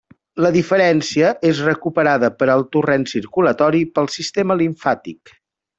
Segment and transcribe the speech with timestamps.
[0.43, 5.41] La diferència és recuperada per al torrent circulatori pel sistema limfàtic.